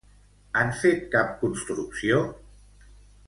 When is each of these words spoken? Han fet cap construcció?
Han 0.61 0.71
fet 0.77 1.03
cap 1.15 1.35
construcció? 1.43 2.23